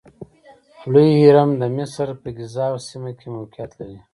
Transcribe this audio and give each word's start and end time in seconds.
لوی 0.91 1.07
هرم 1.23 1.49
د 1.61 1.63
مصر 1.77 2.07
په 2.21 2.29
ګیزا 2.37 2.65
سیمه 2.89 3.11
کې 3.19 3.27
موقعیت 3.35 3.71
لري. 3.79 3.99